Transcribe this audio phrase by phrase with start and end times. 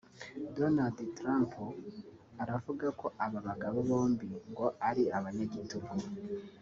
[0.57, 1.51] Donald Trump
[2.43, 5.93] aravuga ko aba bagabo bombi ngo ari abanyagitugu